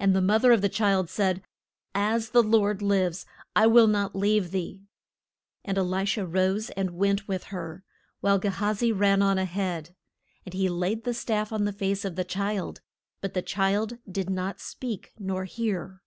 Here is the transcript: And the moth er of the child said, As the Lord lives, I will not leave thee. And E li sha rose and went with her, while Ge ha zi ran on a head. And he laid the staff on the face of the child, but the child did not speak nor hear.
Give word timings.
And 0.00 0.16
the 0.16 0.20
moth 0.20 0.42
er 0.46 0.50
of 0.50 0.62
the 0.62 0.68
child 0.68 1.08
said, 1.08 1.40
As 1.94 2.30
the 2.30 2.42
Lord 2.42 2.82
lives, 2.82 3.24
I 3.54 3.68
will 3.68 3.86
not 3.86 4.16
leave 4.16 4.50
thee. 4.50 4.80
And 5.64 5.78
E 5.78 5.80
li 5.80 6.04
sha 6.06 6.24
rose 6.26 6.70
and 6.70 6.90
went 6.90 7.28
with 7.28 7.44
her, 7.54 7.84
while 8.20 8.40
Ge 8.40 8.46
ha 8.46 8.72
zi 8.74 8.90
ran 8.90 9.22
on 9.22 9.38
a 9.38 9.44
head. 9.44 9.94
And 10.44 10.54
he 10.54 10.68
laid 10.68 11.04
the 11.04 11.14
staff 11.14 11.52
on 11.52 11.66
the 11.66 11.72
face 11.72 12.04
of 12.04 12.16
the 12.16 12.24
child, 12.24 12.80
but 13.20 13.32
the 13.34 13.42
child 13.42 13.98
did 14.10 14.28
not 14.28 14.58
speak 14.58 15.12
nor 15.20 15.44
hear. 15.44 16.02